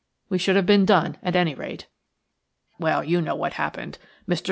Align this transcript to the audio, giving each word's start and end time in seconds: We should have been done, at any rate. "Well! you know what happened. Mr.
We 0.29 0.39
should 0.39 0.55
have 0.55 0.65
been 0.65 0.83
done, 0.83 1.17
at 1.21 1.35
any 1.35 1.53
rate. 1.53 1.85
"Well! 2.79 3.03
you 3.03 3.21
know 3.21 3.35
what 3.35 3.53
happened. 3.53 3.99
Mr. 4.27 4.39